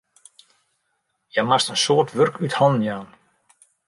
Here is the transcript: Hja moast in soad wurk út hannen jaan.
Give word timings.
Hja 1.31 1.43
moast 1.49 1.69
in 1.71 1.79
soad 1.85 2.09
wurk 2.15 2.35
út 2.45 2.57
hannen 2.57 2.85
jaan. 2.87 3.07